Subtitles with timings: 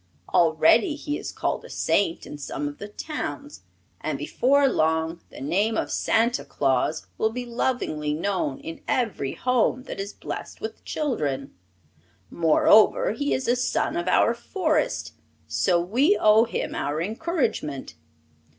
[0.33, 3.61] Already he is called a Saint in some of the towns,
[3.99, 9.83] and before long the name of Santa Claus will be lovingly known in every home
[9.83, 11.53] that is blessed with children.
[12.31, 15.13] Moreover, he is a son of our Forest,
[15.45, 17.93] so we owe him our encouragement.